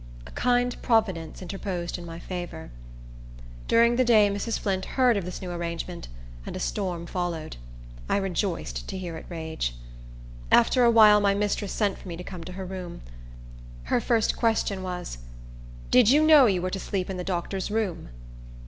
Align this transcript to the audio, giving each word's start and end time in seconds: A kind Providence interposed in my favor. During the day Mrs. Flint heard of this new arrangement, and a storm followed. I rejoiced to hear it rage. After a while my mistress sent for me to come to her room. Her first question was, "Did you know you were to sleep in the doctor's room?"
A 0.25 0.31
kind 0.31 0.75
Providence 0.81 1.43
interposed 1.43 1.95
in 1.99 2.07
my 2.07 2.17
favor. 2.17 2.71
During 3.67 3.97
the 3.97 4.03
day 4.03 4.31
Mrs. 4.31 4.57
Flint 4.57 4.83
heard 4.97 5.15
of 5.15 5.25
this 5.25 5.43
new 5.43 5.51
arrangement, 5.51 6.07
and 6.43 6.55
a 6.55 6.59
storm 6.59 7.05
followed. 7.05 7.57
I 8.09 8.17
rejoiced 8.17 8.87
to 8.89 8.97
hear 8.97 9.15
it 9.15 9.27
rage. 9.29 9.75
After 10.51 10.83
a 10.83 10.89
while 10.89 11.21
my 11.21 11.35
mistress 11.35 11.71
sent 11.71 11.99
for 11.99 12.07
me 12.07 12.17
to 12.17 12.23
come 12.23 12.43
to 12.45 12.53
her 12.53 12.65
room. 12.65 13.01
Her 13.93 14.01
first 14.01 14.35
question 14.35 14.81
was, 14.81 15.19
"Did 15.91 16.09
you 16.09 16.23
know 16.25 16.47
you 16.47 16.63
were 16.63 16.71
to 16.71 16.79
sleep 16.79 17.07
in 17.07 17.17
the 17.17 17.23
doctor's 17.23 17.69
room?" 17.69 18.09